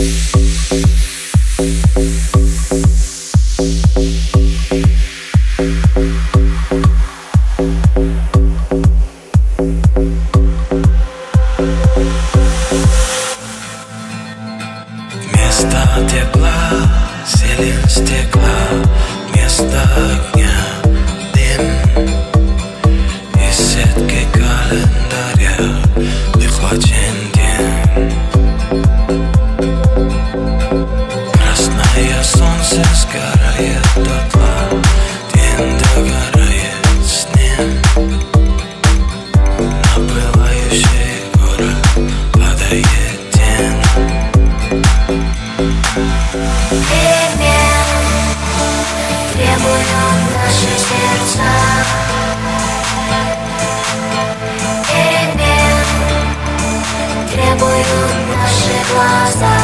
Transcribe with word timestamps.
Место 0.00 0.16
тепла, 16.08 16.54
зелень 17.26 17.86
стекла 17.86 18.56
Место 19.34 19.82
огня, 19.96 20.49
требуют 49.40 49.86
наши 50.36 50.72
сердца. 50.76 51.48
Перемен 54.88 55.78
требуют 57.30 57.88
наши 58.36 58.74
глаза 58.92 59.58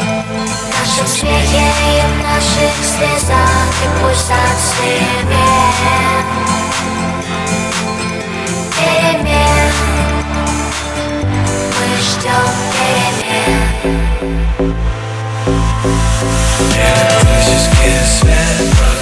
В 0.00 0.78
нашем 0.78 1.06
и 1.06 2.00
в 2.00 2.22
наших 2.22 2.74
слезах. 2.82 3.74
И 3.84 4.02
пульсации 4.02 4.98
перемен 5.28 5.57
Yeah, 15.84 17.22
let's 17.24 17.46
just 17.46 18.97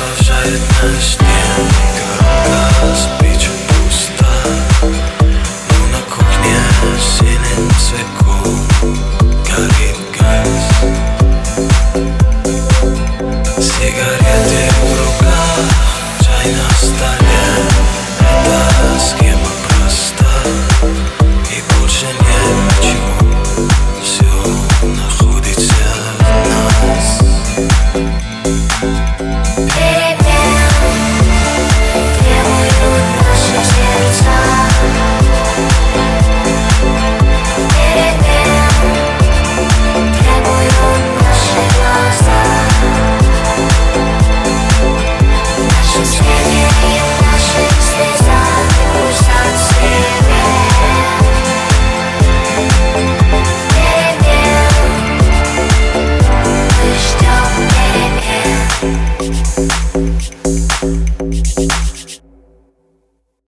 Música 59.66 61.25